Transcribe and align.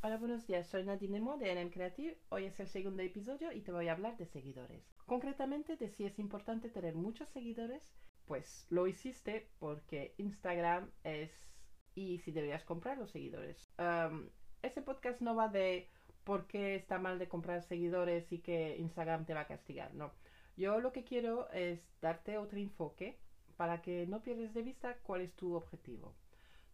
Hola, 0.00 0.16
buenos 0.16 0.46
días. 0.46 0.68
Soy 0.68 0.84
Nadine 0.84 1.20
Mo 1.20 1.38
de 1.38 1.52
NM 1.52 1.70
Creative. 1.70 2.16
Hoy 2.28 2.44
es 2.44 2.60
el 2.60 2.68
segundo 2.68 3.02
episodio 3.02 3.50
y 3.50 3.62
te 3.62 3.72
voy 3.72 3.88
a 3.88 3.92
hablar 3.92 4.16
de 4.16 4.26
seguidores. 4.26 4.94
Concretamente 5.06 5.76
de 5.76 5.88
si 5.88 6.04
es 6.04 6.20
importante 6.20 6.68
tener 6.68 6.94
muchos 6.94 7.28
seguidores. 7.30 7.82
Pues 8.24 8.64
lo 8.70 8.86
hiciste 8.86 9.50
porque 9.58 10.14
Instagram 10.18 10.88
es 11.02 11.32
y 11.96 12.18
si 12.20 12.30
deberías 12.30 12.62
comprar 12.62 12.96
los 12.96 13.10
seguidores. 13.10 13.72
Um, 13.76 14.28
ese 14.62 14.82
podcast 14.82 15.20
no 15.20 15.34
va 15.34 15.48
de 15.48 15.88
por 16.22 16.46
qué 16.46 16.76
está 16.76 17.00
mal 17.00 17.18
de 17.18 17.28
comprar 17.28 17.64
seguidores 17.64 18.30
y 18.30 18.38
que 18.38 18.76
Instagram 18.78 19.26
te 19.26 19.34
va 19.34 19.40
a 19.40 19.46
castigar. 19.48 19.92
No. 19.94 20.12
Yo 20.56 20.78
lo 20.78 20.92
que 20.92 21.02
quiero 21.02 21.50
es 21.50 21.80
darte 22.00 22.38
otro 22.38 22.60
enfoque 22.60 23.18
para 23.56 23.82
que 23.82 24.06
no 24.06 24.22
pierdas 24.22 24.54
de 24.54 24.62
vista 24.62 24.96
cuál 25.02 25.22
es 25.22 25.34
tu 25.34 25.56
objetivo. 25.56 26.14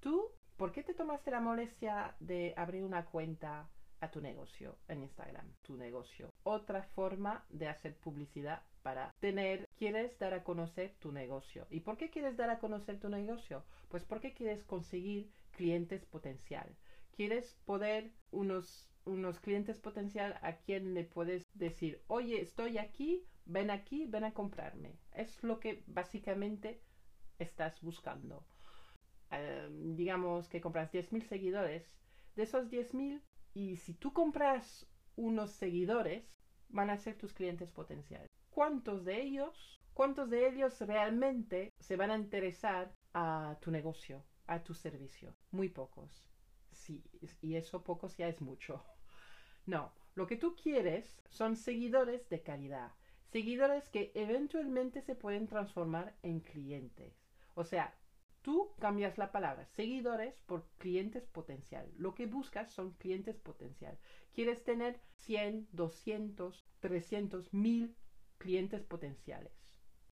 Tú 0.00 0.29
¿por 0.60 0.72
qué 0.72 0.82
te 0.82 0.92
tomaste 0.92 1.30
la 1.30 1.40
molestia 1.40 2.14
de 2.20 2.52
abrir 2.54 2.84
una 2.84 3.06
cuenta 3.06 3.70
a 3.98 4.10
tu 4.10 4.20
negocio 4.20 4.76
en 4.88 5.00
Instagram? 5.00 5.50
Tu 5.62 5.74
negocio. 5.74 6.28
Otra 6.42 6.82
forma 6.82 7.46
de 7.48 7.66
hacer 7.66 7.96
publicidad 7.96 8.62
para 8.82 9.10
tener, 9.20 9.66
quieres 9.78 10.18
dar 10.18 10.34
a 10.34 10.44
conocer 10.44 10.96
tu 10.98 11.12
negocio. 11.12 11.66
¿Y 11.70 11.80
por 11.80 11.96
qué 11.96 12.10
quieres 12.10 12.36
dar 12.36 12.50
a 12.50 12.58
conocer 12.58 13.00
tu 13.00 13.08
negocio? 13.08 13.64
Pues 13.88 14.04
porque 14.04 14.34
quieres 14.34 14.62
conseguir 14.64 15.30
clientes 15.52 16.04
potencial. 16.04 16.76
Quieres 17.16 17.56
poder 17.64 18.12
unos, 18.30 18.90
unos 19.06 19.40
clientes 19.40 19.80
potencial 19.80 20.38
a 20.42 20.58
quien 20.58 20.92
le 20.92 21.04
puedes 21.04 21.42
decir, 21.54 22.02
oye, 22.06 22.38
estoy 22.38 22.76
aquí, 22.76 23.24
ven 23.46 23.70
aquí, 23.70 24.04
ven 24.04 24.24
a 24.24 24.34
comprarme. 24.34 24.98
Es 25.12 25.42
lo 25.42 25.58
que 25.58 25.82
básicamente 25.86 26.82
estás 27.38 27.80
buscando. 27.80 28.44
Em, 29.30 29.94
digamos 29.96 30.48
que 30.48 30.60
compras 30.60 30.90
10.000 30.92 31.22
seguidores, 31.22 31.90
de 32.36 32.42
esos 32.42 32.68
10.000, 32.70 33.22
y 33.54 33.76
si 33.76 33.94
tú 33.94 34.12
compras 34.12 34.86
unos 35.16 35.50
seguidores, 35.52 36.24
van 36.68 36.90
a 36.90 36.96
ser 36.98 37.16
tus 37.16 37.32
clientes 37.32 37.70
potenciales. 37.70 38.28
¿Cuántos 38.50 39.04
de 39.04 39.20
ellos, 39.22 39.80
cuántos 39.94 40.30
de 40.30 40.48
ellos 40.48 40.80
realmente 40.80 41.72
se 41.78 41.96
van 41.96 42.10
a 42.10 42.16
interesar 42.16 42.92
a 43.14 43.58
tu 43.60 43.70
negocio, 43.70 44.24
a 44.46 44.62
tu 44.62 44.74
servicio? 44.74 45.34
Muy 45.50 45.68
pocos. 45.68 46.24
Sí, 46.72 47.02
y 47.42 47.56
eso 47.56 47.82
pocos 47.84 48.16
ya 48.16 48.28
es 48.28 48.40
mucho. 48.40 48.84
No, 49.66 49.92
lo 50.14 50.26
que 50.26 50.36
tú 50.36 50.56
quieres 50.56 51.20
son 51.28 51.56
seguidores 51.56 52.28
de 52.28 52.42
calidad, 52.42 52.92
seguidores 53.26 53.88
que 53.88 54.10
eventualmente 54.14 55.02
se 55.02 55.14
pueden 55.14 55.46
transformar 55.46 56.16
en 56.22 56.40
clientes. 56.40 57.22
O 57.54 57.64
sea, 57.64 57.94
Tú 58.42 58.72
cambias 58.78 59.18
la 59.18 59.32
palabra 59.32 59.66
seguidores 59.66 60.40
por 60.46 60.66
clientes 60.78 61.26
potencial. 61.26 61.90
Lo 61.98 62.14
que 62.14 62.26
buscas 62.26 62.70
son 62.70 62.92
clientes 62.92 63.38
potencial. 63.38 63.98
Quieres 64.32 64.64
tener 64.64 64.98
100, 65.26 65.68
200, 65.72 66.64
300, 66.80 67.52
1000 67.52 67.94
clientes 68.38 68.82
potenciales. 68.82 69.52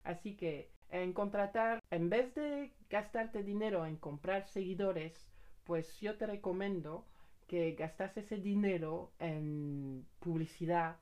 Así 0.03 0.35
que 0.35 0.71
en 0.89 1.13
contratar, 1.13 1.83
en 1.91 2.09
vez 2.09 2.33
de 2.35 2.73
gastarte 2.89 3.43
dinero 3.43 3.85
en 3.85 3.97
comprar 3.97 4.47
seguidores, 4.47 5.27
pues 5.63 5.99
yo 5.99 6.17
te 6.17 6.25
recomiendo 6.25 7.05
que 7.47 7.73
gastas 7.73 8.17
ese 8.17 8.37
dinero 8.37 9.11
en 9.19 10.07
publicidad 10.19 10.97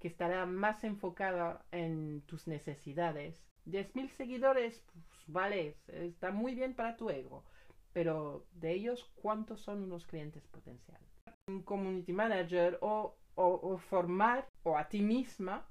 que 0.00 0.08
estará 0.08 0.46
más 0.46 0.84
enfocada 0.84 1.64
en 1.72 2.22
tus 2.22 2.46
necesidades 2.46 3.48
10.000 3.68 4.08
seguidores, 4.10 4.82
pues 4.92 5.24
vale, 5.26 5.76
está 5.88 6.30
muy 6.30 6.54
bien 6.54 6.74
para 6.74 6.96
tu 6.96 7.10
ego, 7.10 7.44
pero 7.92 8.46
de 8.52 8.72
ellos, 8.72 9.10
¿cuántos 9.14 9.60
son 9.60 9.82
unos 9.82 10.06
clientes 10.06 10.46
potenciales? 10.48 11.08
Un 11.48 11.62
community 11.62 12.12
manager 12.12 12.78
o, 12.80 13.16
o, 13.34 13.78
formar 13.78 14.48
o 14.62 14.76
a 14.76 14.88
ti 14.88 15.02
misma 15.02 15.66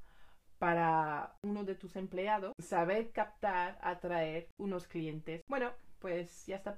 para 0.59 1.35
uno 1.43 1.63
de 1.63 1.75
tus 1.75 1.95
empleados, 1.95 2.53
saber 2.59 3.11
captar, 3.11 3.77
atraer 3.81 4.47
unos 4.57 4.87
clientes. 4.87 5.41
Bueno, 5.47 5.71
pues 5.99 6.45
ya 6.45 6.55
está 6.55 6.75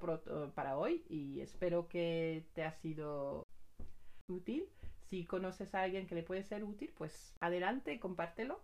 para 0.54 0.76
hoy 0.76 1.04
y 1.08 1.40
espero 1.40 1.88
que 1.88 2.46
te 2.54 2.64
ha 2.64 2.72
sido 2.72 3.42
útil. 4.28 4.68
Si 5.10 5.26
conoces 5.26 5.74
a 5.74 5.82
alguien 5.82 6.06
que 6.06 6.14
le 6.14 6.22
puede 6.22 6.44
ser 6.44 6.64
útil, 6.64 6.92
pues 6.96 7.34
adelante, 7.40 7.98
compártelo 7.98 8.60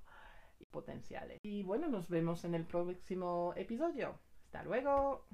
potenciales. 0.70 1.40
Y 1.42 1.62
bueno, 1.62 1.88
nos 1.88 2.08
vemos 2.08 2.44
en 2.44 2.54
el 2.54 2.64
próximo 2.64 3.52
episodio. 3.56 4.18
Hasta 4.44 4.62
luego. 4.62 5.26